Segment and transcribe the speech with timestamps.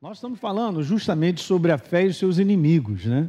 [0.00, 3.28] Nós estamos falando justamente sobre a fé e os seus inimigos, né?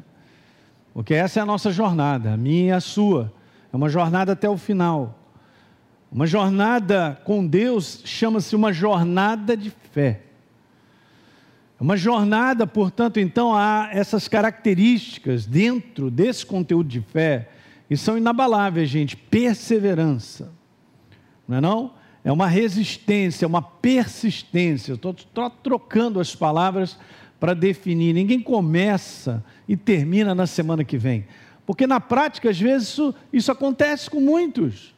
[0.94, 3.34] Porque essa é a nossa jornada, a minha e a sua.
[3.74, 5.18] É uma jornada até o final.
[6.12, 10.22] Uma jornada com Deus chama-se uma jornada de fé.
[11.80, 17.50] É uma jornada, portanto, então há essas características dentro desse conteúdo de fé
[17.90, 19.18] e são inabaláveis, gente.
[19.18, 20.54] Perseverança,
[21.48, 21.99] não é não?
[22.24, 24.94] É uma resistência, uma persistência.
[24.94, 25.14] Estou
[25.64, 26.98] trocando as palavras
[27.40, 28.14] para definir.
[28.14, 31.26] Ninguém começa e termina na semana que vem.
[31.66, 34.94] Porque na prática, às vezes, isso, isso acontece com muitos.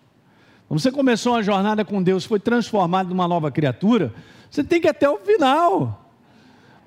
[0.67, 4.13] Quando você começou uma jornada com Deus, foi transformado numa nova criatura,
[4.49, 6.09] você tem que ir até o final.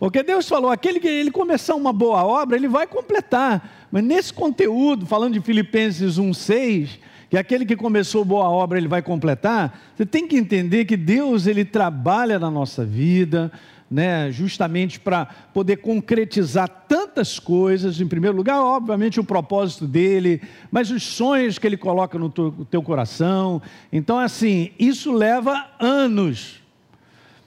[0.01, 3.87] Porque Deus falou, aquele que ele começar uma boa obra, ele vai completar.
[3.92, 6.98] Mas nesse conteúdo, falando de Filipenses 1:6,
[7.30, 11.47] que aquele que começou boa obra, ele vai completar, você tem que entender que Deus
[11.47, 13.50] ele trabalha na nossa vida,
[13.91, 18.00] né, justamente para poder concretizar tantas coisas.
[18.00, 22.52] Em primeiro lugar, obviamente, o propósito dele, mas os sonhos que ele coloca no teu,
[22.70, 23.62] teu coração.
[23.92, 26.61] Então, assim, isso leva anos.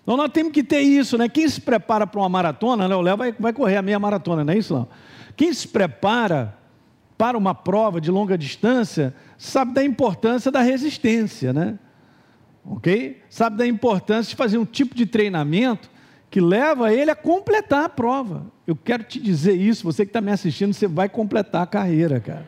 [0.03, 1.27] Então, nós temos que ter isso, né?
[1.27, 2.95] Quem se prepara para uma maratona, né?
[2.95, 4.87] O Léo vai, vai correr a meia maratona, não é isso, não?
[5.35, 6.55] Quem se prepara
[7.17, 11.79] para uma prova de longa distância sabe da importância da resistência, né?
[12.63, 13.21] Ok?
[13.29, 15.89] Sabe da importância de fazer um tipo de treinamento
[16.29, 18.45] que leva ele a completar a prova.
[18.65, 22.19] Eu quero te dizer isso, você que está me assistindo, você vai completar a carreira,
[22.19, 22.45] cara.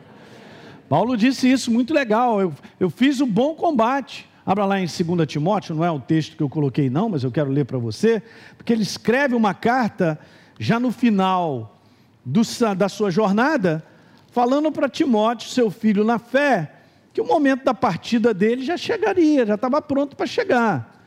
[0.88, 2.40] Paulo disse isso, muito legal.
[2.40, 4.28] Eu, eu fiz o bom combate.
[4.44, 7.30] Abra lá em 2 Timóteo, não é o texto que eu coloquei, não, mas eu
[7.30, 8.22] quero ler para você,
[8.56, 10.18] porque ele escreve uma carta
[10.58, 11.78] já no final
[12.24, 12.42] do,
[12.76, 13.84] da sua jornada,
[14.30, 16.72] falando para Timóteo, seu filho na fé,
[17.12, 20.98] que o momento da partida dele já chegaria, já estava pronto para chegar.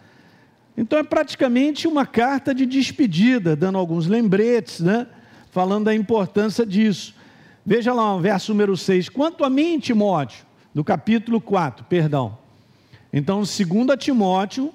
[0.75, 5.07] Então é praticamente uma carta de despedida, dando alguns lembretes, né?
[5.51, 7.13] falando da importância disso.
[7.65, 9.07] Veja lá o verso número 6.
[9.09, 12.37] Quanto a mim, Timóteo, do capítulo 4, perdão.
[13.13, 13.49] Então, 2
[13.99, 14.73] Timóteo,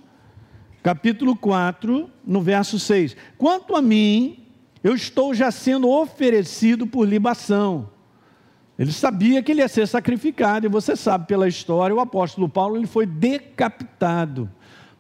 [0.83, 3.17] capítulo 4, no verso 6.
[3.37, 4.39] Quanto a mim,
[4.83, 7.91] eu estou já sendo oferecido por libação.
[8.79, 12.77] Ele sabia que ele ia ser sacrificado, e você sabe pela história, o apóstolo Paulo
[12.77, 14.49] ele foi decapitado.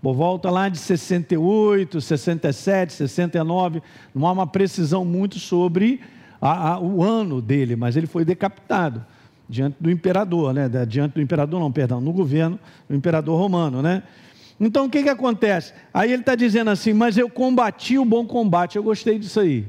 [0.02, 3.82] Por volta lá de 68, 67, 69,
[4.14, 6.00] não há uma precisão muito sobre
[6.40, 9.04] a, a, o ano dele, mas ele foi decapitado
[9.48, 10.68] diante do imperador, né?
[10.86, 12.58] Diante do imperador, não, perdão, no governo
[12.88, 14.02] do imperador romano, né?
[14.60, 15.72] Então o que, que acontece?
[15.94, 19.66] Aí ele está dizendo assim, mas eu combati o bom combate, eu gostei disso aí.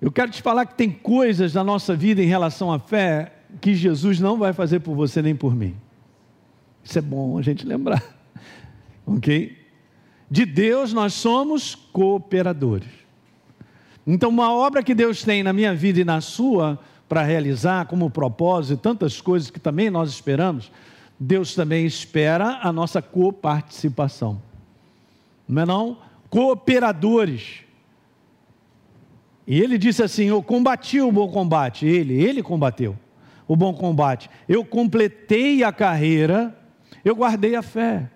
[0.00, 3.74] Eu quero te falar que tem coisas na nossa vida em relação à fé que
[3.74, 5.74] Jesus não vai fazer por você nem por mim.
[6.84, 8.02] Isso é bom a gente lembrar.
[9.08, 9.56] Ok?
[10.28, 12.88] De Deus nós somos cooperadores.
[14.04, 16.76] Então, uma obra que Deus tem na minha vida e na sua
[17.08, 20.72] para realizar como propósito, tantas coisas que também nós esperamos,
[21.18, 24.42] Deus também espera a nossa coparticipação.
[25.48, 25.98] Não é não?
[26.28, 27.65] Cooperadores.
[29.46, 31.86] E ele disse assim: Eu combati o bom combate.
[31.86, 32.96] Ele, ele combateu
[33.46, 34.28] o bom combate.
[34.48, 36.54] Eu completei a carreira
[37.06, 38.10] eu guardei a fé.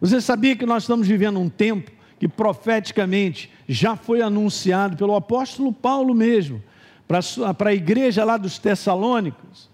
[0.00, 1.90] Você sabia que nós estamos vivendo um tempo
[2.20, 6.62] que profeticamente já foi anunciado pelo apóstolo Paulo mesmo,
[7.08, 9.68] para a igreja lá dos Tessalônicos,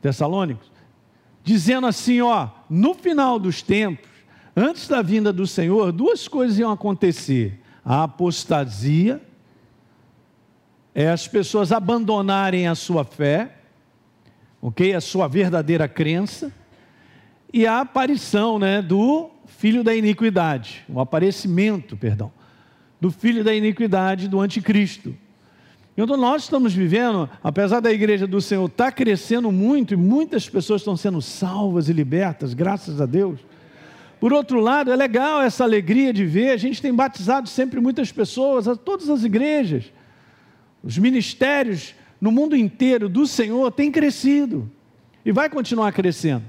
[0.00, 0.72] Tessalônicos,
[1.44, 4.08] dizendo assim: ó, no final dos tempos,
[4.56, 9.20] antes da vinda do Senhor, duas coisas iam acontecer: a apostasia,
[10.98, 13.50] é as pessoas abandonarem a sua fé,
[14.62, 16.50] ok, a sua verdadeira crença
[17.52, 22.32] e a aparição né, do filho da iniquidade, o aparecimento, perdão,
[22.98, 25.14] do filho da iniquidade do anticristo.
[25.98, 30.48] Então nós estamos vivendo, apesar da igreja do Senhor estar tá crescendo muito e muitas
[30.48, 33.38] pessoas estão sendo salvas e libertas, graças a Deus.
[34.18, 38.10] Por outro lado, é legal essa alegria de ver, a gente tem batizado sempre muitas
[38.10, 39.92] pessoas, a todas as igrejas.
[40.86, 44.70] Os ministérios no mundo inteiro do Senhor têm crescido
[45.24, 46.44] e vai continuar crescendo.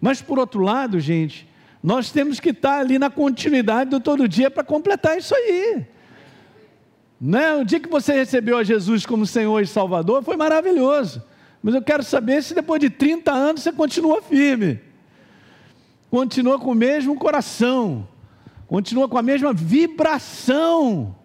[0.00, 1.48] Mas por outro lado, gente,
[1.82, 5.84] nós temos que estar ali na continuidade do todo dia para completar isso aí.
[7.20, 7.56] Né?
[7.56, 11.20] O dia que você recebeu a Jesus como Senhor e Salvador foi maravilhoso.
[11.60, 14.78] Mas eu quero saber se depois de 30 anos você continua firme.
[16.08, 18.06] Continua com o mesmo coração.
[18.68, 21.16] Continua com a mesma vibração.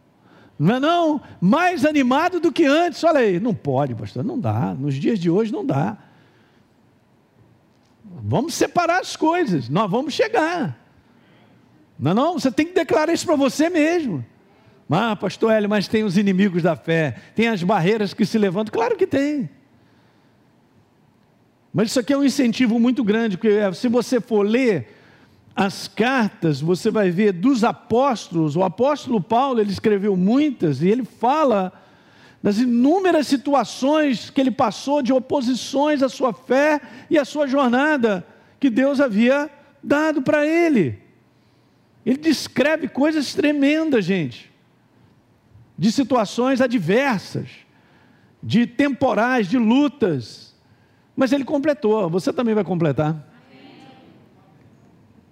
[0.57, 1.21] Não é não?
[1.41, 3.03] Mais animado do que antes.
[3.03, 4.73] Olha aí, não pode, pastor, não dá.
[4.73, 5.97] Nos dias de hoje não dá.
[8.27, 10.79] Vamos separar as coisas, nós vamos chegar.
[11.99, 14.25] Não, não, você tem que declarar isso para você mesmo.
[14.89, 18.71] Ah, pastor Hélio, mas tem os inimigos da fé, tem as barreiras que se levantam.
[18.71, 19.49] Claro que tem.
[21.73, 24.94] Mas isso aqui é um incentivo muito grande, porque se você for ler
[25.55, 31.05] as cartas, você vai ver dos apóstolos, o apóstolo Paulo, ele escreveu muitas, e ele
[31.05, 31.71] fala
[32.43, 38.25] das inúmeras situações que ele passou de oposições à sua fé e à sua jornada
[38.59, 39.49] que Deus havia
[39.81, 40.99] dado para ele.
[42.05, 44.53] Ele descreve coisas tremendas, gente
[45.77, 47.49] de situações adversas,
[48.41, 50.55] de temporais, de lutas.
[51.15, 53.34] Mas ele completou, você também vai completar?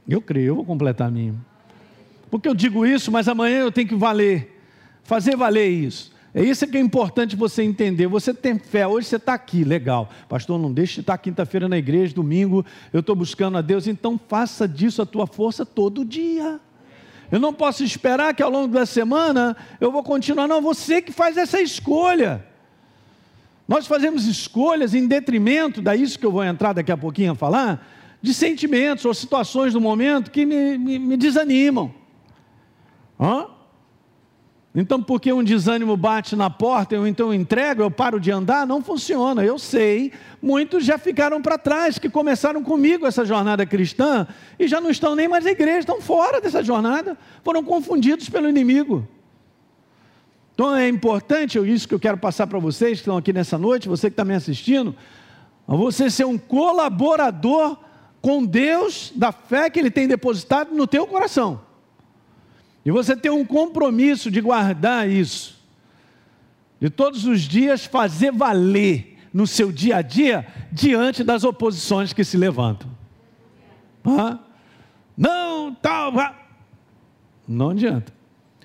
[0.08, 1.36] Eu creio, eu vou completar a minha.
[2.30, 4.60] Porque eu digo isso, mas amanhã eu tenho que valer,
[5.04, 6.12] fazer valer isso.
[6.34, 8.08] É isso que é importante você entender.
[8.08, 10.10] Você tem fé, hoje você está aqui, legal.
[10.28, 14.20] Pastor, não deixe de estar quinta-feira na igreja, domingo, eu estou buscando a Deus, então
[14.28, 16.60] faça disso a tua força todo dia.
[17.32, 20.48] Eu não posso esperar que ao longo da semana eu vou continuar.
[20.48, 22.46] Não, você que faz essa escolha.
[23.68, 27.36] Nós fazemos escolhas em detrimento, da isso que eu vou entrar daqui a pouquinho a
[27.36, 27.88] falar,
[28.24, 31.94] de sentimentos ou situações do momento que me, me, me desanimam.
[33.20, 33.48] Hã?
[34.74, 38.82] Então, porque um desânimo bate na porta, eu então entrego, eu paro de andar, não
[38.82, 39.44] funciona.
[39.44, 44.26] Eu sei, muitos já ficaram para trás, que começaram comigo essa jornada cristã
[44.58, 48.48] e já não estão nem mais na igreja, estão fora dessa jornada, foram confundidos pelo
[48.48, 49.06] inimigo.
[50.54, 53.90] Então é importante, isso que eu quero passar para vocês que estão aqui nessa noite,
[53.90, 54.96] você que está me assistindo,
[55.68, 57.83] você ser um colaborador
[58.24, 61.60] com Deus da fé que Ele tem depositado no teu coração.
[62.86, 65.62] E você tem um compromisso de guardar isso,
[66.80, 72.24] de todos os dias fazer valer no seu dia a dia, diante das oposições que
[72.24, 72.90] se levantam.
[74.06, 74.40] Ah,
[75.18, 76.14] não, tal,
[77.46, 78.14] não adianta.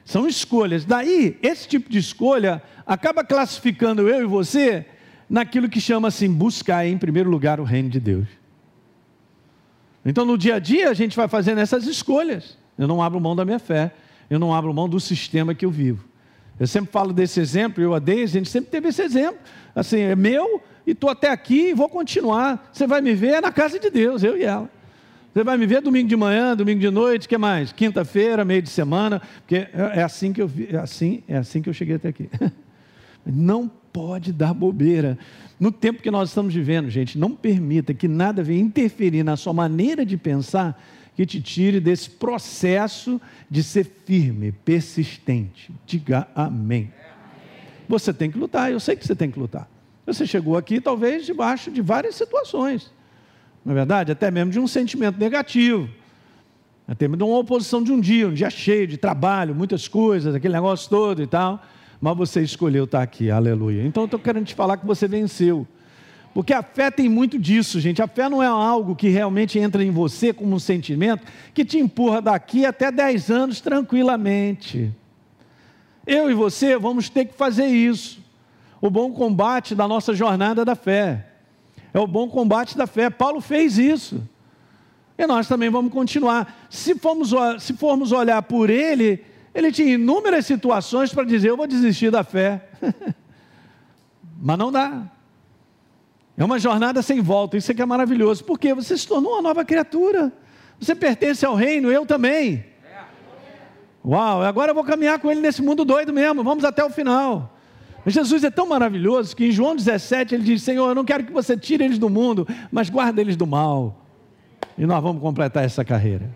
[0.04, 0.84] São escolhas.
[0.84, 4.86] Daí, esse tipo de escolha acaba classificando eu e você
[5.28, 8.28] naquilo que chama assim, buscar em primeiro lugar o reino de Deus.
[10.08, 12.58] Então, no dia a dia, a gente vai fazendo essas escolhas.
[12.76, 13.92] Eu não abro mão da minha fé
[14.30, 16.04] eu não abro mão do sistema que eu vivo.
[16.60, 19.38] Eu sempre falo desse exemplo, eu a Deise, a gente sempre teve esse exemplo.
[19.74, 22.68] Assim, é meu e estou até aqui e vou continuar.
[22.72, 24.68] Você vai me ver na casa de Deus, eu e ela.
[25.32, 27.70] Você vai me ver domingo de manhã, domingo de noite, que mais?
[27.70, 31.68] Quinta-feira, meio de semana, porque é, é assim que eu é assim, é assim que
[31.68, 32.28] eu cheguei até aqui.
[33.32, 35.18] Não pode dar bobeira.
[35.58, 39.52] No tempo que nós estamos vivendo, gente, não permita que nada venha interferir na sua
[39.52, 40.80] maneira de pensar
[41.14, 43.20] que te tire desse processo
[43.50, 45.72] de ser firme, persistente.
[45.84, 46.92] Diga amém.
[47.88, 49.68] Você tem que lutar, eu sei que você tem que lutar.
[50.06, 52.92] Você chegou aqui, talvez, debaixo de várias situações.
[53.64, 55.88] Na é verdade, até mesmo de um sentimento negativo.
[56.86, 60.34] Até mesmo de uma oposição de um dia, um dia cheio de trabalho, muitas coisas,
[60.34, 61.62] aquele negócio todo e tal.
[62.00, 63.84] Mas você escolheu estar aqui, aleluia.
[63.84, 65.66] Então eu estou querendo te falar que você venceu.
[66.32, 68.00] Porque a fé tem muito disso, gente.
[68.00, 71.78] A fé não é algo que realmente entra em você como um sentimento que te
[71.78, 74.94] empurra daqui até 10 anos tranquilamente.
[76.06, 78.20] Eu e você vamos ter que fazer isso.
[78.80, 81.26] O bom combate da nossa jornada da fé.
[81.92, 83.10] É o bom combate da fé.
[83.10, 84.22] Paulo fez isso.
[85.18, 86.68] E nós também vamos continuar.
[86.70, 89.24] Se formos, se formos olhar por ele,
[89.54, 92.68] ele tinha inúmeras situações para dizer: Eu vou desistir da fé.
[94.40, 95.10] Mas não dá.
[96.36, 99.64] É uma jornada sem volta, isso aqui é maravilhoso, porque você se tornou uma nova
[99.64, 100.32] criatura.
[100.78, 102.64] Você pertence ao reino, eu também.
[104.04, 107.52] Uau, agora eu vou caminhar com ele nesse mundo doido mesmo, vamos até o final.
[108.04, 111.24] Mas Jesus é tão maravilhoso que em João 17 ele diz: Senhor, eu não quero
[111.24, 114.06] que você tire eles do mundo, mas guarda eles do mal.
[114.78, 116.30] E nós vamos completar essa carreira.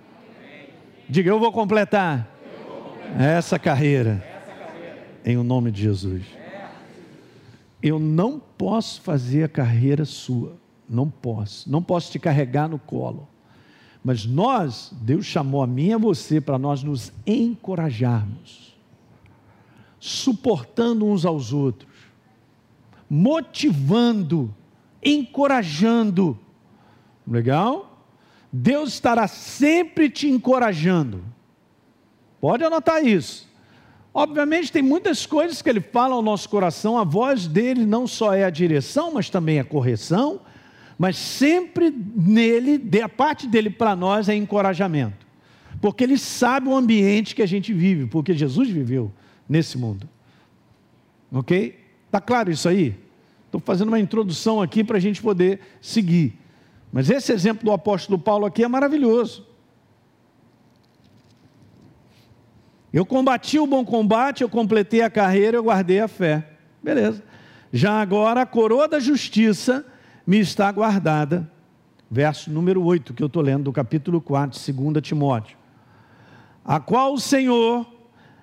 [1.09, 2.29] Diga, eu vou completar,
[3.19, 4.25] essa carreira,
[5.25, 6.23] em o nome de Jesus.
[7.83, 10.57] Eu não posso fazer a carreira sua.
[10.89, 11.71] Não posso.
[11.71, 13.29] Não posso te carregar no colo.
[14.05, 18.77] Mas nós, Deus chamou a mim e a você para nós nos encorajarmos,
[19.99, 21.91] suportando uns aos outros,
[23.09, 24.53] motivando,
[25.03, 26.39] encorajando.
[27.27, 28.07] Legal?
[28.53, 31.25] Deus estará sempre te encorajando.
[32.43, 33.49] Pode anotar isso.
[34.13, 38.35] Obviamente, tem muitas coisas que ele fala ao nosso coração, a voz dele não só
[38.35, 40.41] é a direção, mas também a correção,
[40.99, 45.25] mas sempre nele, a parte dele para nós é encorajamento,
[45.81, 49.13] porque ele sabe o ambiente que a gente vive, porque Jesus viveu
[49.49, 50.09] nesse mundo.
[51.31, 51.79] Ok?
[52.07, 52.97] Está claro isso aí?
[53.47, 56.37] Estou fazendo uma introdução aqui para a gente poder seguir.
[56.93, 59.47] Mas esse exemplo do apóstolo Paulo aqui é maravilhoso.
[62.93, 66.47] Eu combati o bom combate, eu completei a carreira, eu guardei a fé.
[66.83, 67.23] Beleza.
[67.73, 69.85] Já agora a coroa da justiça
[70.27, 71.51] me está guardada.
[72.11, 75.57] Verso número 8 que eu estou lendo do capítulo 4, 2 Timóteo.
[76.63, 77.87] A qual o Senhor,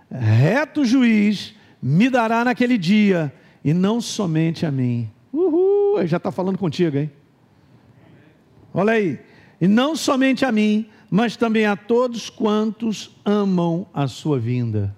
[0.10, 5.10] reto juiz, me dará naquele dia, e não somente a mim.
[5.32, 7.12] Uhul, já está falando contigo, hein?
[8.74, 9.20] Olha aí.
[9.62, 14.96] E não somente a mim, mas também a todos quantos amam a sua vinda.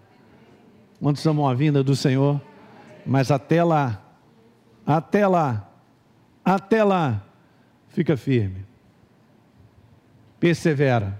[1.00, 2.42] Quantos amam a vinda do Senhor?
[3.06, 4.04] Mas até lá,
[4.86, 5.70] até lá,
[6.44, 7.24] até lá,
[7.90, 8.66] fica firme,
[10.40, 11.20] persevera.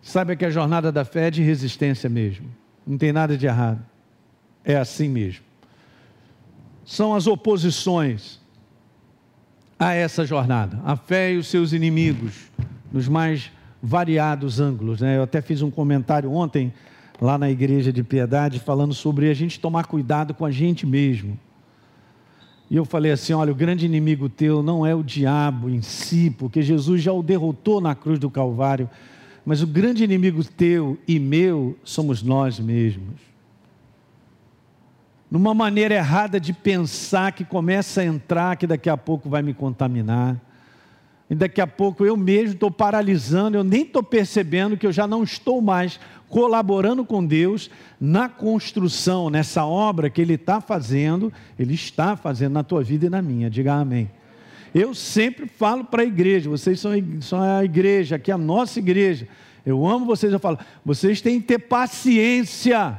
[0.00, 2.48] Saiba que a jornada da fé é de resistência mesmo,
[2.86, 3.84] não tem nada de errado,
[4.64, 5.44] é assim mesmo.
[6.84, 8.40] São as oposições
[9.78, 12.50] a essa jornada, a fé e os seus inimigos,
[12.90, 13.50] nos mais
[13.82, 15.00] variados ângulos.
[15.00, 15.16] Né?
[15.16, 16.72] Eu até fiz um comentário ontem
[17.20, 21.38] lá na igreja de piedade falando sobre a gente tomar cuidado com a gente mesmo.
[22.70, 26.30] E eu falei assim: olha, o grande inimigo teu não é o diabo em si,
[26.30, 28.88] porque Jesus já o derrotou na cruz do Calvário,
[29.44, 33.30] mas o grande inimigo teu e meu somos nós mesmos.
[35.30, 39.54] Numa maneira errada de pensar que começa a entrar, que daqui a pouco vai me
[39.54, 40.40] contaminar
[41.30, 45.06] e daqui a pouco eu mesmo estou paralisando, eu nem estou percebendo que eu já
[45.06, 47.70] não estou mais colaborando com Deus
[48.00, 53.10] na construção, nessa obra que Ele está fazendo, Ele está fazendo na tua vida e
[53.10, 53.48] na minha.
[53.48, 54.10] Diga amém.
[54.74, 58.80] Eu sempre falo para a igreja, vocês são, são a igreja, aqui é a nossa
[58.80, 59.28] igreja.
[59.64, 62.98] Eu amo vocês, eu falo, vocês têm que ter paciência.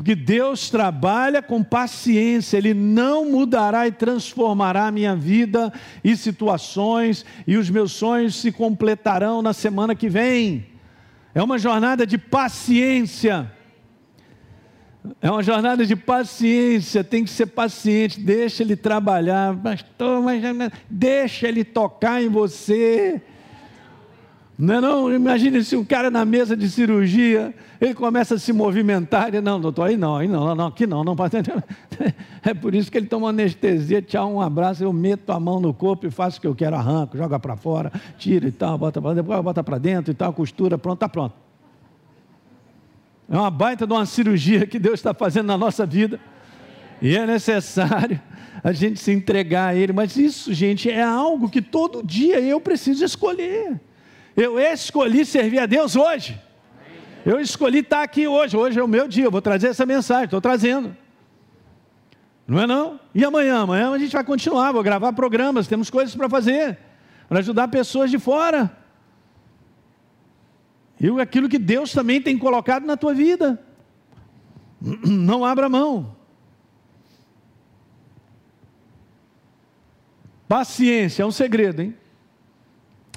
[0.00, 5.70] Porque Deus trabalha com paciência, Ele não mudará e transformará a minha vida
[6.02, 10.66] e situações, e os meus sonhos se completarão na semana que vem.
[11.34, 13.52] É uma jornada de paciência.
[15.20, 20.42] É uma jornada de paciência, tem que ser paciente, deixa ele trabalhar, pastor, mas
[20.88, 23.20] deixa ele tocar em você.
[24.60, 28.52] Não, é não, imagine se um cara na mesa de cirurgia, ele começa a se
[28.52, 31.34] movimentar, ele, não, doutor, aí não, aí não, não, aqui não, não pode.
[32.42, 35.74] É por isso que ele toma anestesia, tchau, um abraço, eu meto a mão no
[35.74, 39.00] corpo e faço o que eu quero, arranco, joga para fora, tira e tal, bota
[39.00, 41.34] para depois bota para dentro e tal, costura, pronto, está pronto.
[43.30, 46.18] É uma baita de uma cirurgia que Deus está fazendo na nossa vida.
[47.00, 48.20] E é necessário
[48.64, 49.92] a gente se entregar a Ele.
[49.92, 53.78] Mas isso, gente, é algo que todo dia eu preciso escolher.
[54.36, 56.40] Eu escolhi servir a Deus hoje.
[57.24, 58.56] Eu escolhi estar aqui hoje.
[58.56, 59.24] Hoje é o meu dia.
[59.24, 60.24] Eu vou trazer essa mensagem.
[60.24, 60.96] Estou trazendo.
[62.46, 62.98] Não é não?
[63.14, 63.62] E amanhã?
[63.62, 64.72] Amanhã a gente vai continuar.
[64.72, 65.66] Vou gravar programas.
[65.66, 66.78] Temos coisas para fazer.
[67.28, 68.76] Para ajudar pessoas de fora.
[71.00, 73.62] E aquilo que Deus também tem colocado na tua vida.
[74.80, 76.16] Não abra mão.
[80.48, 81.96] Paciência é um segredo, hein?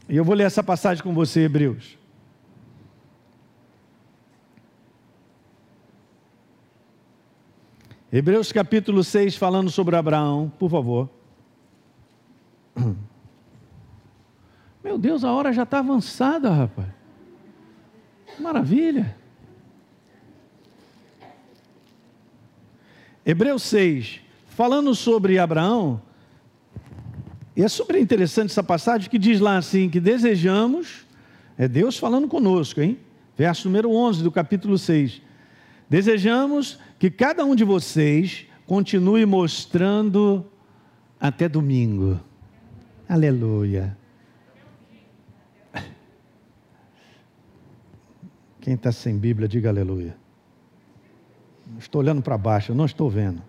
[0.07, 1.97] E eu vou ler essa passagem com você, Hebreus.
[8.11, 11.09] Hebreus capítulo 6, falando sobre Abraão, por favor.
[14.83, 16.89] Meu Deus, a hora já está avançada, rapaz.
[18.37, 19.17] Maravilha.
[23.25, 25.99] Hebreus 6, falando sobre Abraão,
[27.55, 31.05] e é super interessante essa passagem que diz lá assim: que desejamos,
[31.57, 32.97] é Deus falando conosco, hein?
[33.37, 35.21] Verso número 11 do capítulo 6.
[35.89, 40.45] Desejamos que cada um de vocês continue mostrando
[41.19, 42.19] até domingo.
[43.07, 43.97] Aleluia.
[48.61, 50.15] Quem está sem Bíblia, diga aleluia.
[51.77, 53.43] Estou olhando para baixo, não estou vendo.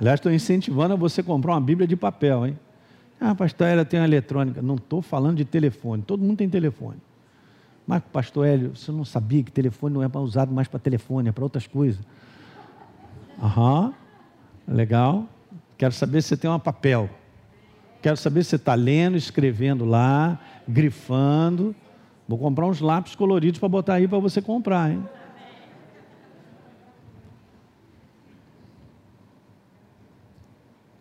[0.00, 2.58] Aliás, estou incentivando a você comprar uma Bíblia de papel, hein?
[3.20, 4.62] Ah, pastor Hélio tem uma eletrônica.
[4.62, 6.96] Não estou falando de telefone, todo mundo tem telefone.
[7.86, 11.32] Mas, pastor Hélio, você não sabia que telefone não é usado mais para telefone, é
[11.32, 12.00] para outras coisas.
[13.42, 13.92] Aham,
[14.66, 15.28] legal.
[15.76, 17.10] Quero saber se você tem uma papel.
[18.00, 21.76] Quero saber se você está lendo, escrevendo lá, grifando.
[22.26, 25.04] Vou comprar uns lápis coloridos para botar aí para você comprar, hein?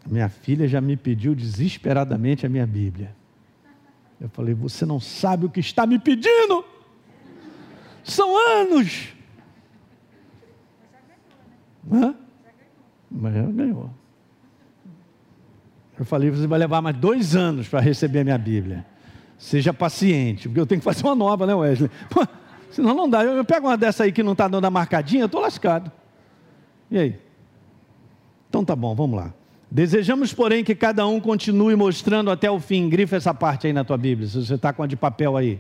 [0.09, 3.15] Minha filha já me pediu desesperadamente a minha Bíblia.
[4.19, 6.65] Eu falei: Você não sabe o que está me pedindo?
[8.03, 9.09] São anos.
[11.91, 12.15] Hã?
[13.09, 13.91] Mas já ganhou.
[15.99, 18.83] Eu falei: Você vai levar mais dois anos para receber a minha Bíblia.
[19.37, 21.91] Seja paciente, porque eu tenho que fazer uma nova, né, Wesley?
[22.71, 23.23] Senão não dá.
[23.23, 25.91] Eu, eu pego uma dessa aí que não está dando a marcadinha, eu estou lascado.
[26.89, 27.19] E aí?
[28.49, 29.33] Então tá bom, vamos lá.
[29.71, 32.89] Desejamos, porém, que cada um continue mostrando até o fim.
[32.89, 35.59] Grifa essa parte aí na tua Bíblia, se você está com a de papel aí.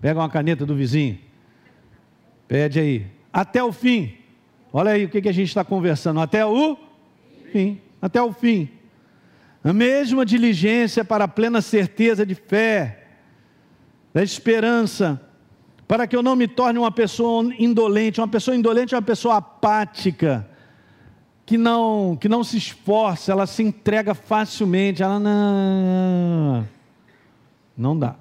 [0.00, 1.18] Pega uma caneta do vizinho.
[2.48, 3.06] Pede aí.
[3.30, 4.14] Até o fim.
[4.72, 6.20] Olha aí o que, que a gente está conversando.
[6.20, 6.78] Até o
[7.52, 7.78] fim.
[8.00, 8.70] Até o fim.
[9.62, 13.04] A mesma diligência para a plena certeza de fé,
[14.14, 15.20] da esperança,
[15.86, 18.18] para que eu não me torne uma pessoa indolente.
[18.18, 20.48] Uma pessoa indolente é uma pessoa apática
[21.52, 26.66] que não, que não se esforça, ela se entrega facilmente, ela não,
[27.76, 28.16] não dá.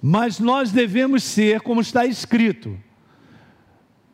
[0.00, 2.78] Mas nós devemos ser, como está escrito,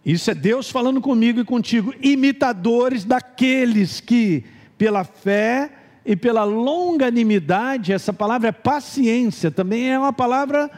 [0.05, 4.45] isso é Deus falando comigo e contigo, imitadores daqueles que,
[4.76, 5.71] pela fé
[6.05, 10.69] e pela longanimidade, essa palavra é paciência, também é uma palavra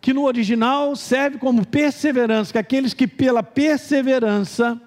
[0.00, 4.80] que no original serve como perseverança, que aqueles que pela perseverança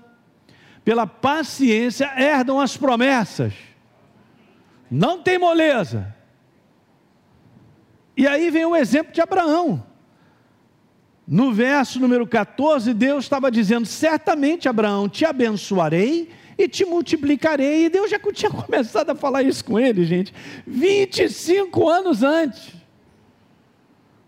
[0.84, 3.54] pela paciência, herdam as promessas.
[4.90, 6.14] Não tem moleza.
[8.16, 9.84] E aí vem o exemplo de Abraão.
[11.26, 17.86] No verso número 14, Deus estava dizendo: Certamente, Abraão, te abençoarei e te multiplicarei.
[17.86, 20.34] E Deus já tinha começado a falar isso com ele, gente,
[20.68, 22.83] 25 anos antes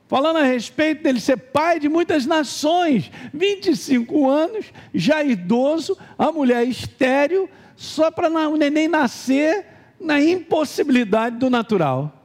[0.08, 6.68] falando a respeito dele ser pai de muitas nações, 25 anos, já idoso, a mulher
[6.68, 9.66] estéril, só para o neném nascer
[10.00, 12.16] na impossibilidade do natural.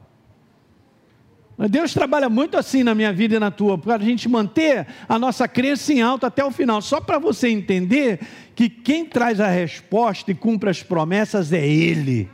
[1.69, 5.19] Deus trabalha muito assim na minha vida e na tua, para a gente manter a
[5.19, 8.19] nossa crença em alto até o final, só para você entender
[8.55, 12.29] que quem traz a resposta e cumpre as promessas é Ele.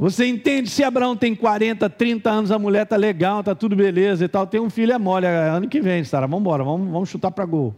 [0.00, 0.70] Você entende?
[0.70, 4.46] Se Abraão tem 40, 30 anos, a mulher está legal, está tudo beleza e tal,
[4.46, 7.30] tem um filho, é mole, é ano que vem, Sara, vamos embora, vamos, vamos chutar
[7.30, 7.74] para gol.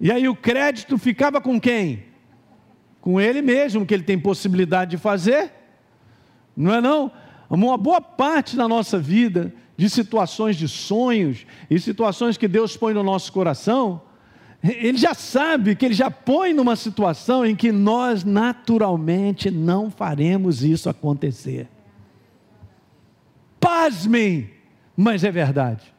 [0.00, 2.04] E aí o crédito ficava com quem?
[3.02, 5.52] Com ele mesmo, que ele tem possibilidade de fazer.
[6.56, 7.12] Não é não?
[7.50, 12.94] Uma boa parte da nossa vida, de situações de sonhos e situações que Deus põe
[12.94, 14.00] no nosso coração,
[14.62, 20.64] ele já sabe que ele já põe numa situação em que nós naturalmente não faremos
[20.64, 21.68] isso acontecer.
[23.60, 24.50] Pasmem,
[24.96, 25.94] mas é verdade.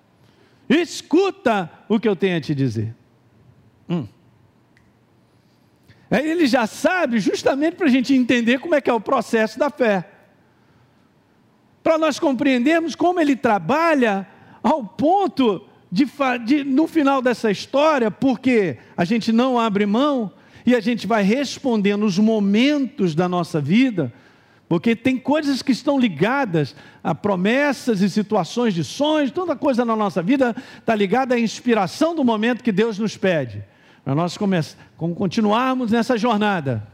[0.67, 2.93] Escuta o que eu tenho a te dizer.
[3.89, 4.05] Hum.
[6.11, 9.69] Ele já sabe, justamente para a gente entender como é que é o processo da
[9.69, 10.09] fé.
[11.81, 14.27] Para nós compreendermos como ele trabalha
[14.61, 16.06] ao ponto de,
[16.45, 20.32] de, no final dessa história, porque a gente não abre mão
[20.65, 24.13] e a gente vai responder nos momentos da nossa vida,
[24.67, 29.95] porque tem coisas que estão ligadas a promessas e situações de sonhos, toda coisa na
[29.95, 33.63] nossa vida está ligada à inspiração do momento que Deus nos pede.
[34.06, 34.38] Para nós
[34.97, 36.88] continuarmos nessa jornada,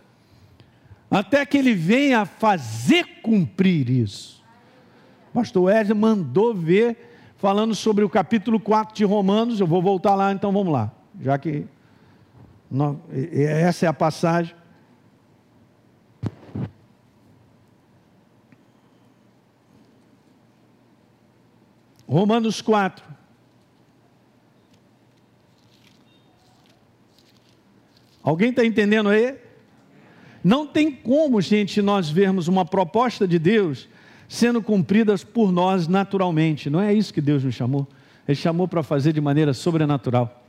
[1.12, 4.44] até que Ele venha fazer cumprir isso.
[5.34, 7.15] Pastor Wesley mandou ver
[7.46, 9.60] falando sobre o capítulo 4 de Romanos.
[9.60, 11.68] Eu vou voltar lá, então vamos lá, já que
[13.32, 14.56] essa é a passagem.
[22.08, 23.06] Romanos 4.
[28.24, 29.38] Alguém está entendendo aí?
[30.44, 33.88] Não tem como, gente, nós vermos uma proposta de Deus
[34.28, 36.70] sendo cumpridas por nós naturalmente.
[36.70, 37.88] Não é isso que Deus nos chamou.
[38.28, 40.44] Ele chamou para fazer de maneira sobrenatural.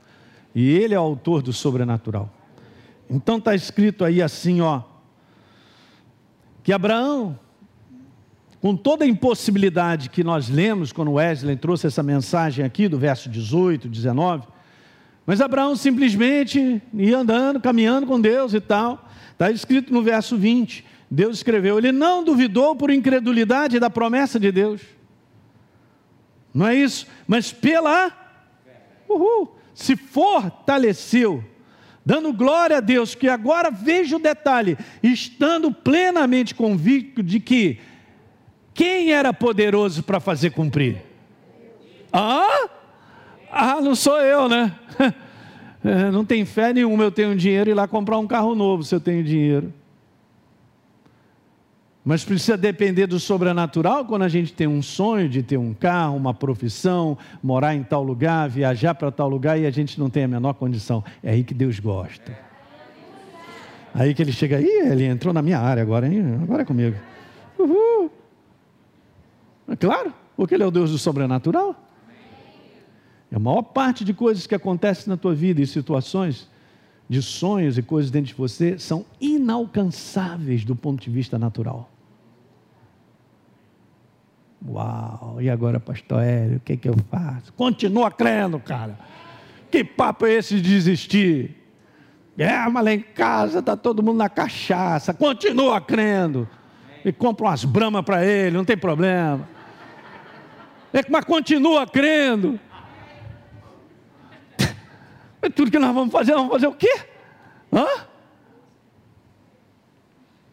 [0.54, 2.32] E Ele é o autor do sobrenatural.
[3.08, 4.82] Então está escrito aí assim, ó,
[6.62, 7.38] que Abraão,
[8.60, 13.28] com toda a impossibilidade que nós lemos quando Wesley trouxe essa mensagem aqui do verso
[13.28, 14.48] 18, 19,
[15.24, 19.08] mas Abraão simplesmente ia andando, caminhando com Deus e tal.
[19.32, 24.50] Está escrito no verso 20: Deus escreveu, ele não duvidou por incredulidade da promessa de
[24.50, 24.82] Deus.
[26.52, 27.06] Não é isso?
[27.26, 28.12] Mas pela.
[29.08, 31.44] Uhul, se fortaleceu,
[32.04, 37.78] dando glória a Deus, que agora veja o detalhe, estando plenamente convicto de que
[38.74, 41.02] quem era poderoso para fazer cumprir?
[42.12, 42.68] Ah?
[43.50, 44.74] Ah, não sou eu, né?
[45.84, 48.92] É, não tem fé nenhuma, eu tenho dinheiro e lá comprar um carro novo se
[48.92, 49.72] eu tenho dinheiro.
[52.06, 56.16] Mas precisa depender do sobrenatural quando a gente tem um sonho de ter um carro,
[56.16, 60.22] uma profissão, morar em tal lugar, viajar para tal lugar e a gente não tem
[60.22, 61.02] a menor condição.
[61.20, 62.38] É aí que Deus gosta.
[63.92, 66.22] Aí que ele chega, ih, ele entrou na minha área agora, hein?
[66.44, 66.96] Agora é comigo.
[67.58, 68.08] Uhul.
[69.66, 71.74] É claro, Porque Ele é o Deus do sobrenatural.
[73.34, 76.48] A maior parte de coisas que acontecem na tua vida e situações,
[77.08, 81.90] de sonhos e coisas dentro de você, são inalcançáveis do ponto de vista natural.
[84.68, 87.52] Uau, e agora, pastor Hélio, o que, que eu faço?
[87.52, 88.98] Continua crendo, cara.
[89.70, 91.56] Que papo é esse de desistir?
[92.36, 95.14] É, mas lá em casa está todo mundo na cachaça.
[95.14, 96.48] Continua crendo.
[97.04, 99.48] E compra umas bramas para ele, não tem problema.
[100.92, 102.58] É, mas continua crendo.
[105.42, 106.92] É tudo que nós vamos fazer, vamos fazer o quê?
[107.72, 107.86] Hã?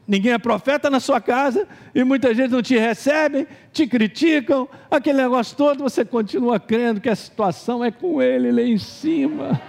[0.08, 5.22] Ninguém é profeta na sua casa e muitas vezes não te recebem, te criticam, aquele
[5.22, 9.62] negócio todo, você continua crendo que a situação é com ele lá em cima.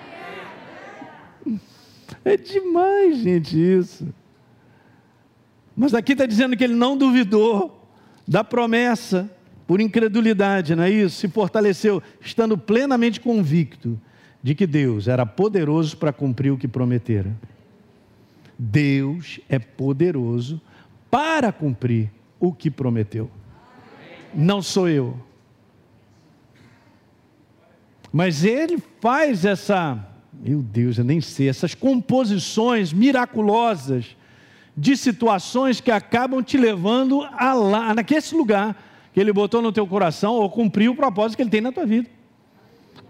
[2.25, 4.09] É demais, gente, isso.
[5.77, 7.89] Mas aqui está dizendo que ele não duvidou
[8.27, 9.31] da promessa
[9.67, 11.17] por incredulidade, não é isso?
[11.17, 14.01] Se fortaleceu, estando plenamente convicto
[14.43, 17.31] de que Deus era poderoso para cumprir o que prometera.
[18.59, 20.61] Deus é poderoso
[21.11, 23.31] para cumprir o que prometeu.
[24.35, 25.17] Não sou eu.
[28.13, 29.99] Mas ele faz essa,
[30.33, 34.17] meu Deus, eu nem sei, essas composições miraculosas
[34.77, 38.77] de situações que acabam te levando a lá, naquele lugar
[39.13, 41.87] que ele botou no teu coração ou cumpriu o propósito que ele tem na tua
[41.87, 42.09] vida.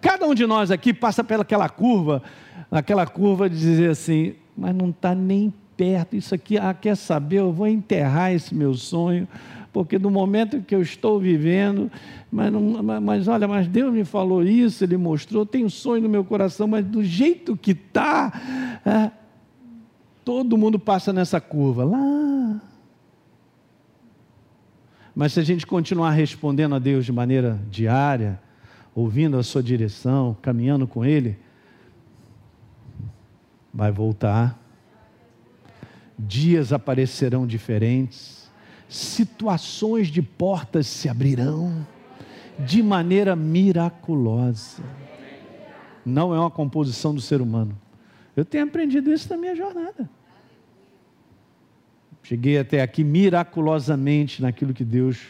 [0.00, 2.22] Cada um de nós aqui passa pelaquela curva,
[2.70, 6.16] aquela curva de dizer assim, mas não está nem perto.
[6.16, 7.40] Isso aqui, ah, quer saber?
[7.40, 9.26] Eu vou enterrar esse meu sonho,
[9.72, 11.90] porque no momento que eu estou vivendo,
[12.30, 16.08] mas, não, mas olha, mas Deus me falou isso, Ele mostrou, tem um sonho no
[16.08, 19.10] meu coração, mas do jeito que está, é,
[20.24, 22.60] todo mundo passa nessa curva lá.
[25.14, 28.40] Mas se a gente continuar respondendo a Deus de maneira diária,
[28.94, 31.38] ouvindo a sua direção, caminhando com Ele,
[33.74, 34.64] vai voltar
[36.18, 38.50] dias aparecerão diferentes,
[38.88, 41.87] situações de portas se abrirão
[42.58, 44.82] de maneira miraculosa.
[46.04, 47.76] Não é uma composição do ser humano.
[48.37, 50.08] Eu tenho aprendido isso na minha jornada.
[52.22, 55.20] Cheguei até aqui miraculosamente naquilo que Deus.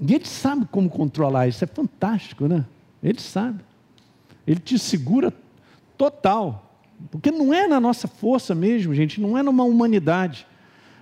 [0.00, 2.64] E Ele sabe como controlar isso, é fantástico, né?
[3.02, 3.62] Ele sabe.
[4.46, 5.32] Ele te segura
[5.96, 6.63] total.
[7.10, 10.46] Porque não é na nossa força mesmo, gente, não é numa humanidade.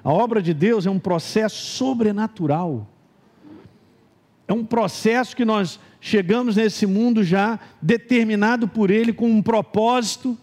[0.04, 2.88] A obra de Deus é um processo sobrenatural.
[4.48, 10.36] É um processo que nós chegamos nesse mundo já determinado por Ele com um propósito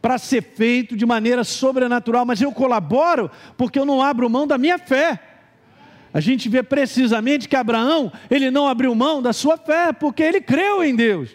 [0.00, 4.58] para ser feito de maneira sobrenatural, mas eu colaboro porque eu não abro mão da
[4.58, 5.20] minha fé.
[6.12, 10.40] A gente vê precisamente que Abraão, ele não abriu mão da sua fé, porque ele
[10.40, 11.30] creu em Deus.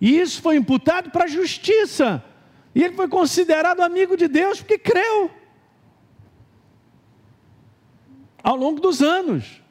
[0.00, 2.22] E isso foi imputado para a justiça.
[2.74, 5.30] E ele foi considerado amigo de Deus porque creu.
[8.42, 9.62] Ao longo dos anos.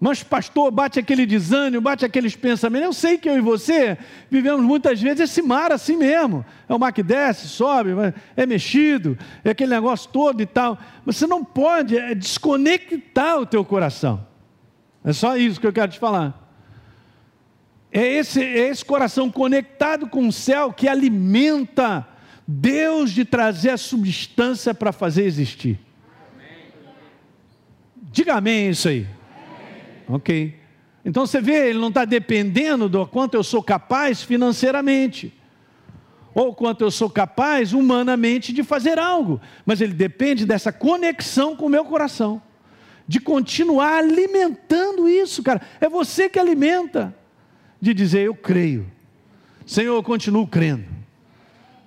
[0.00, 2.86] Mas, pastor, bate aquele desânimo, bate aqueles pensamentos.
[2.86, 3.98] Eu sei que eu e você
[4.30, 6.44] vivemos muitas vezes esse mar assim mesmo.
[6.66, 7.90] É o mar que desce, sobe,
[8.34, 10.78] é mexido, é aquele negócio todo e tal.
[11.04, 14.26] Você não pode é, desconectar o teu coração.
[15.04, 16.48] É só isso que eu quero te falar.
[17.92, 22.06] É esse, é esse coração conectado com o céu que alimenta
[22.52, 25.78] Deus de trazer a substância para fazer existir.
[28.10, 29.06] Diga amém isso aí.
[30.08, 30.58] Ok.
[31.04, 35.32] Então você vê, ele não está dependendo do quanto eu sou capaz financeiramente,
[36.34, 41.66] ou quanto eu sou capaz humanamente de fazer algo, mas ele depende dessa conexão com
[41.66, 42.42] o meu coração,
[43.06, 45.62] de continuar alimentando isso, cara.
[45.80, 47.14] É você que alimenta,
[47.80, 48.90] de dizer: Eu creio,
[49.64, 50.99] Senhor, eu continuo crendo.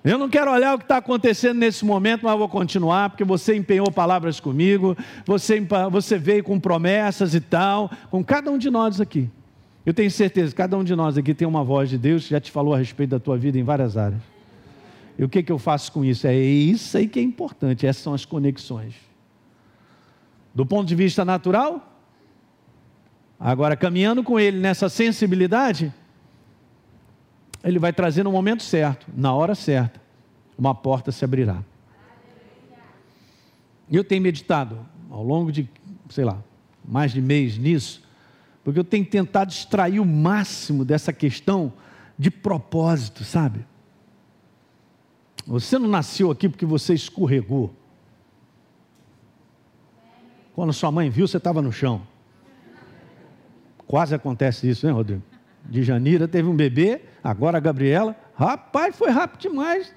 [0.04, 3.56] Eu não quero olhar o que está acontecendo nesse momento, mas vou continuar, porque você
[3.56, 9.00] empenhou palavras comigo, você, você veio com promessas e tal, com cada um de nós
[9.00, 9.30] aqui.
[9.86, 12.40] Eu tenho certeza cada um de nós aqui tem uma voz de Deus que já
[12.40, 14.20] te falou a respeito da tua vida em várias áreas.
[15.18, 16.26] E o que, que eu faço com isso?
[16.26, 18.94] É isso aí que é importante, essas são as conexões.
[20.54, 21.98] Do ponto de vista natural,
[23.40, 25.92] agora caminhando com ele nessa sensibilidade,
[27.64, 30.00] ele vai trazer no momento certo, na hora certa,
[30.56, 31.64] uma porta se abrirá.
[33.90, 34.78] Eu tenho meditado
[35.10, 35.68] ao longo de,
[36.10, 36.42] sei lá,
[36.84, 38.02] mais de mês nisso,
[38.62, 41.72] porque eu tenho tentado extrair o máximo dessa questão
[42.18, 43.64] de propósito, sabe?
[45.46, 47.74] Você não nasceu aqui porque você escorregou.
[50.54, 52.02] Quando sua mãe viu, você estava no chão.
[53.86, 55.22] Quase acontece isso, né, Rodrigo?
[55.64, 58.16] De Janira teve um bebê, agora a Gabriela.
[58.36, 59.94] Rapaz, foi rápido demais.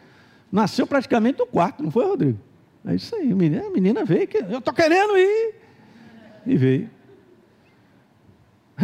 [0.51, 2.39] Nasceu praticamente no quarto, não foi, Rodrigo?
[2.85, 5.55] É isso aí, a menina, a menina veio, eu estou querendo ir.
[6.45, 6.89] E veio.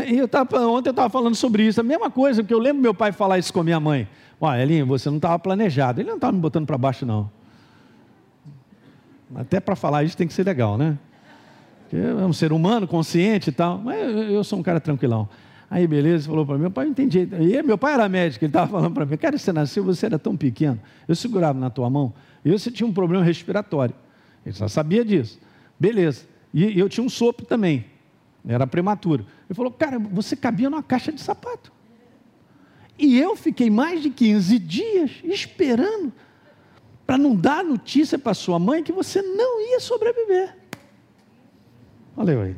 [0.08, 2.82] E eu tava, ontem eu estava falando sobre isso, a mesma coisa, porque eu lembro
[2.82, 4.08] meu pai falar isso com a minha mãe.
[4.41, 6.02] Ó, Elinho, você não estava planejado.
[6.02, 7.32] Ele não estava me botando para baixo, não.
[9.36, 10.98] Até para falar isso tem que ser legal, né?
[11.84, 13.78] Porque é um ser humano consciente e tal.
[13.78, 15.30] Mas eu sou um cara tranquilão.
[15.74, 17.28] Aí, beleza, falou para mim, meu pai não entendi.
[17.40, 20.20] E meu pai era médico, ele estava falando para mim, cara, você nasceu, você era
[20.20, 22.14] tão pequeno, eu segurava na tua mão,
[22.46, 23.96] e você tinha um problema respiratório.
[24.46, 25.40] Ele só sabia disso.
[25.80, 26.28] Beleza.
[26.54, 27.86] E eu tinha um sopro também,
[28.48, 29.26] era prematuro.
[29.50, 31.72] Ele falou, cara, você cabia numa caixa de sapato.
[33.00, 36.14] E eu fiquei mais de 15 dias esperando
[37.04, 40.56] para não dar notícia para sua mãe que você não ia sobreviver.
[42.16, 42.56] Valeu aí.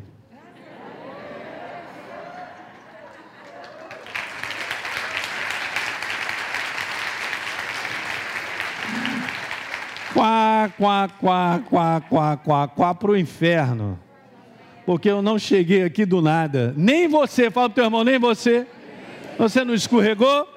[10.16, 14.00] Quá, quá, quá, quá, quá, quá, quá para o inferno.
[14.86, 16.74] Porque eu não cheguei aqui do nada.
[16.78, 18.66] Nem você, fala para teu irmão, nem você.
[19.38, 20.48] Você não escorregou?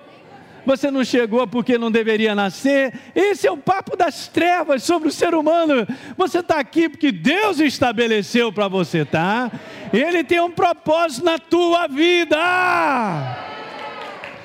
[0.64, 2.92] Você não chegou porque não deveria nascer?
[3.16, 5.86] Esse é o papo das trevas sobre o ser humano.
[6.16, 9.50] Você está aqui porque Deus estabeleceu para você, tá?
[9.92, 12.36] Ele tem um propósito na tua vida.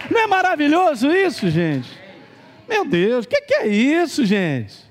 [0.10, 1.90] Não é maravilhoso isso, gente?
[2.68, 4.83] Meu Deus, o que, que é isso, gente?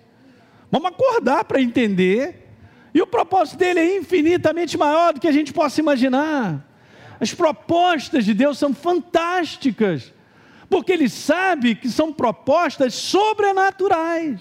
[0.73, 2.49] Vamos acordar para entender.
[2.95, 6.67] E o propósito dele é infinitamente maior do que a gente possa imaginar.
[7.21, 10.13] As propostas de Deus são fantásticas,
[10.71, 14.41] porque ele sabe que são propostas sobrenaturais,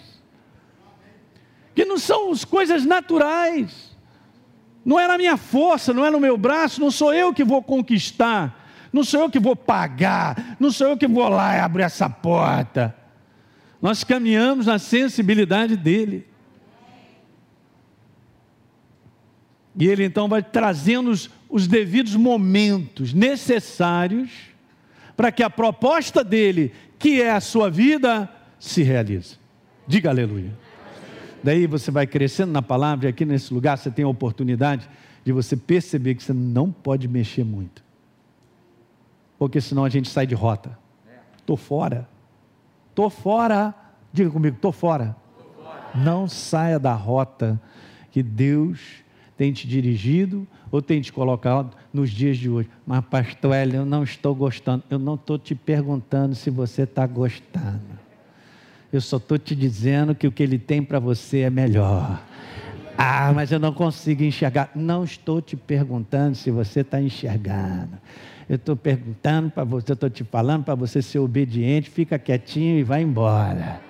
[1.76, 3.92] que não são as coisas naturais.
[4.84, 7.62] Não é na minha força, não é no meu braço, não sou eu que vou
[7.62, 11.84] conquistar, não sou eu que vou pagar, não sou eu que vou lá e abrir
[11.84, 13.01] essa porta.
[13.82, 16.28] Nós caminhamos na sensibilidade dele.
[19.76, 24.30] E ele então vai trazendo os, os devidos momentos necessários
[25.16, 29.38] para que a proposta dele, que é a sua vida, se realize.
[29.88, 30.52] Diga aleluia.
[31.44, 34.88] Daí você vai crescendo na palavra, e aqui nesse lugar você tem a oportunidade
[35.24, 37.84] de você perceber que você não pode mexer muito.
[39.40, 40.78] Porque senão a gente sai de rota.
[41.38, 42.08] Estou fora.
[43.02, 43.74] Estou fora.
[44.14, 45.16] Diga comigo, estou fora.
[45.96, 47.60] Não saia da rota
[48.12, 48.80] que Deus
[49.36, 52.70] tem te dirigido ou tem te colocado nos dias de hoje.
[52.86, 54.84] Mas, pastor Hélio, eu não estou gostando.
[54.88, 57.82] Eu não estou te perguntando se você está gostando.
[58.94, 62.22] Eu só estou te dizendo que o que ele tem para você é melhor.
[62.96, 64.70] Ah, mas eu não consigo enxergar.
[64.76, 67.98] Não estou te perguntando se você está enxergando.
[68.52, 72.78] Eu estou perguntando para você, eu estou te falando para você ser obediente, fica quietinho
[72.78, 73.82] e vai embora.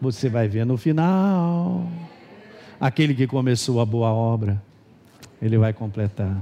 [0.00, 1.84] Você vai ver no final.
[2.78, 4.62] Aquele que começou a boa obra,
[5.42, 6.40] ele vai completar.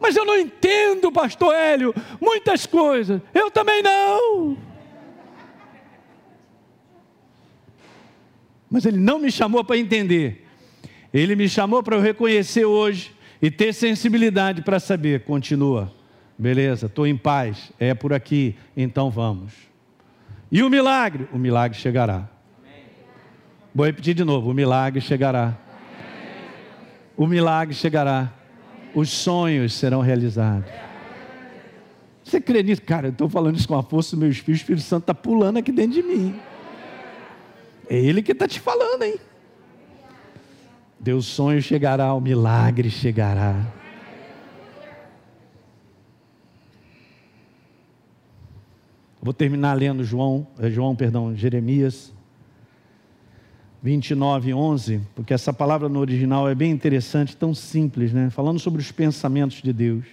[0.00, 3.20] Mas eu não entendo, pastor Hélio, muitas coisas.
[3.34, 4.56] Eu também não.
[8.70, 10.46] Mas ele não me chamou para entender.
[11.12, 13.14] Ele me chamou para eu reconhecer hoje
[13.46, 15.20] e ter sensibilidade para saber.
[15.20, 15.92] Continua.
[16.36, 17.70] Beleza, estou em paz.
[17.78, 18.56] É por aqui.
[18.76, 19.52] Então vamos.
[20.50, 21.28] E o milagre?
[21.32, 22.28] O milagre chegará.
[23.72, 25.56] Vou repetir de novo: o milagre chegará.
[27.16, 28.32] O milagre chegará.
[28.92, 30.68] Os sonhos serão realizados.
[32.24, 32.82] Você crê nisso?
[32.82, 34.58] Cara, eu estou falando isso com a força do meu Espírito.
[34.58, 36.34] O Espírito Santo está pulando aqui dentro de mim.
[37.88, 39.20] É Ele que está te falando, hein?
[41.06, 43.64] Deus sonho chegará, o milagre chegará.
[49.22, 52.12] Vou terminar lendo João, eh, João, perdão, Jeremias
[53.84, 58.28] 29, 11, porque essa palavra no original é bem interessante, tão simples, né?
[58.28, 60.06] Falando sobre os pensamentos de Deus.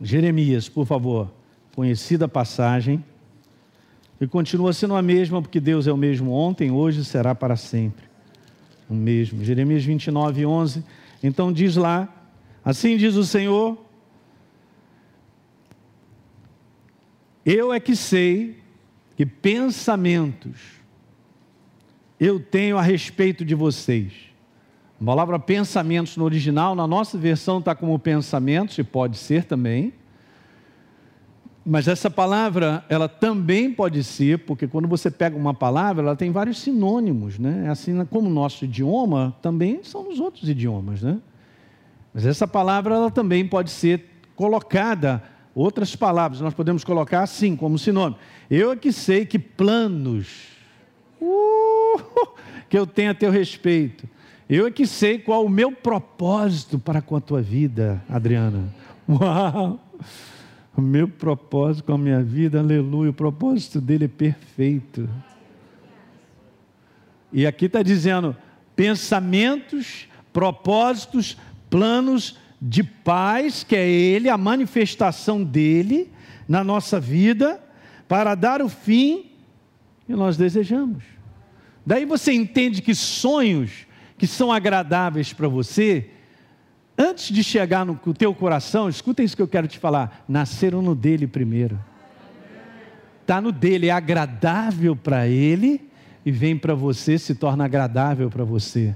[0.00, 1.30] Jeremias, por favor,
[1.76, 3.04] conhecida passagem,
[4.20, 7.56] e continua sendo a mesma, porque Deus é o mesmo ontem, hoje e será para
[7.56, 8.04] sempre.
[8.88, 9.44] O mesmo.
[9.44, 10.84] Jeremias 29, 11.
[11.22, 12.08] Então diz lá:
[12.64, 13.78] Assim diz o Senhor,
[17.44, 18.56] eu é que sei
[19.16, 20.74] que pensamentos
[22.18, 24.12] eu tenho a respeito de vocês.
[25.00, 29.92] A palavra pensamentos no original, na nossa versão está como pensamentos, e pode ser também.
[31.66, 36.30] Mas essa palavra, ela também pode ser, porque quando você pega uma palavra, ela tem
[36.30, 37.70] vários sinônimos, né?
[37.70, 41.18] Assim como o nosso idioma, também são nos outros idiomas, né?
[42.12, 44.04] Mas essa palavra ela também pode ser
[44.36, 45.22] colocada,
[45.54, 48.18] outras palavras, nós podemos colocar assim, como sinônimo.
[48.50, 50.48] Eu é que sei que planos
[51.18, 52.28] uh,
[52.68, 54.06] que eu tenho a teu respeito.
[54.50, 58.68] Eu é que sei qual o meu propósito para com a tua vida, Adriana.
[59.08, 59.80] Uau!
[60.76, 65.08] O meu propósito com a minha vida, aleluia, o propósito dele é perfeito.
[67.32, 68.36] E aqui está dizendo:
[68.74, 71.36] pensamentos, propósitos,
[71.70, 76.10] planos de paz, que é Ele, a manifestação dele
[76.48, 77.62] na nossa vida,
[78.08, 79.30] para dar o fim
[80.06, 81.04] que nós desejamos.
[81.86, 86.10] Daí você entende que sonhos que são agradáveis para você,
[86.96, 90.94] antes de chegar no teu coração, escuta isso que eu quero te falar, nasceram no
[90.94, 91.78] dele primeiro.
[93.20, 95.88] Está no dele, é agradável para ele
[96.24, 98.94] e vem para você, se torna agradável para você.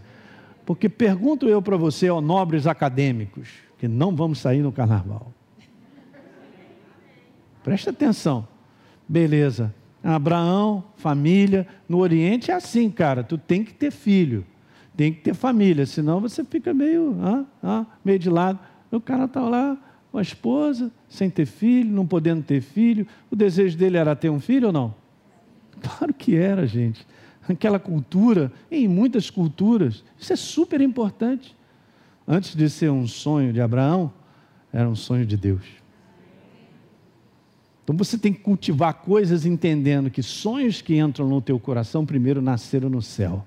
[0.67, 5.33] Porque pergunto eu para você, ó nobres acadêmicos, que não vamos sair no carnaval.
[7.65, 8.47] Presta atenção.
[9.09, 9.75] Beleza.
[10.05, 14.45] Abraão, família, no Oriente é assim, cara, tu tem que ter filho
[14.99, 18.59] tem que ter família, senão você fica meio, ah, ah, meio de lado.
[18.91, 19.79] O cara está lá
[20.11, 23.07] com a esposa, sem ter filho, não podendo ter filho.
[23.31, 24.93] O desejo dele era ter um filho ou não?
[25.81, 27.07] Claro que era, gente.
[27.49, 31.57] Aquela cultura, em muitas culturas, isso é super importante.
[32.27, 34.13] Antes de ser um sonho de Abraão,
[34.73, 35.63] era um sonho de Deus.
[37.85, 42.43] Então você tem que cultivar coisas entendendo que sonhos que entram no teu coração primeiro
[42.43, 43.47] nasceram no céu.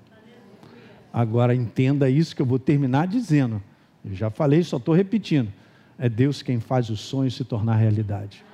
[1.12, 3.62] Agora entenda isso que eu vou terminar dizendo.
[4.04, 5.52] Eu já falei, só estou repetindo.
[5.98, 8.44] É Deus quem faz o sonho se tornar realidade.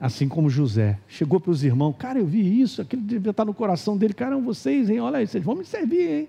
[0.00, 0.98] Assim como José.
[1.06, 4.14] Chegou para os irmãos, cara, eu vi isso, aquilo devia estar no coração dele.
[4.14, 5.00] Cara, vocês, hein?
[5.00, 6.28] Olha aí, vocês vão me servir, hein?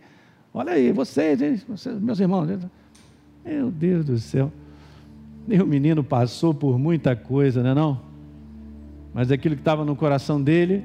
[0.53, 1.59] Olha aí, vocês, hein?
[1.67, 2.47] Vocês, meus irmãos.
[3.45, 4.51] Meu Deus do céu.
[5.47, 8.01] E o menino passou por muita coisa, não é não?
[9.13, 10.83] Mas aquilo que estava no coração dele,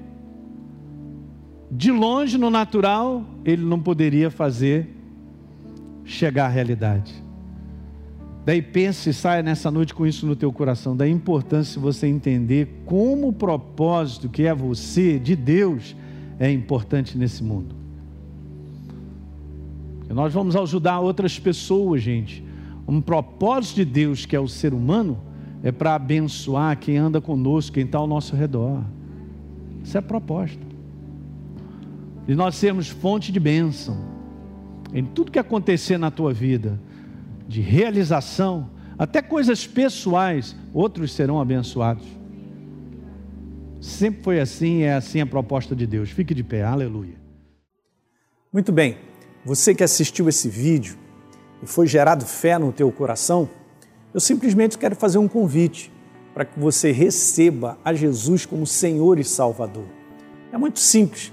[1.76, 4.88] de longe no natural, ele não poderia fazer
[6.04, 7.12] chegar à realidade.
[8.46, 12.06] Daí pense e saia nessa noite com isso no teu coração, da importância de você
[12.06, 15.96] entender como o propósito que é você, de Deus,
[16.38, 17.74] é importante nesse mundo.
[20.08, 22.44] Nós vamos ajudar outras pessoas, gente.
[22.86, 25.18] Um propósito de Deus, que é o ser humano,
[25.60, 28.84] é para abençoar quem anda conosco, quem está ao nosso redor.
[29.82, 30.63] Isso é proposta
[32.26, 34.14] de nós sermos fonte de bênção
[34.92, 36.80] em tudo que acontecer na tua vida,
[37.48, 42.06] de realização, até coisas pessoais, outros serão abençoados.
[43.80, 46.10] Sempre foi assim, é assim a proposta de Deus.
[46.10, 47.16] Fique de pé, aleluia.
[48.52, 48.98] Muito bem,
[49.44, 50.96] você que assistiu esse vídeo
[51.60, 53.50] e foi gerado fé no teu coração,
[54.14, 55.92] eu simplesmente quero fazer um convite
[56.32, 59.86] para que você receba a Jesus como Senhor e Salvador.
[60.52, 61.32] É muito simples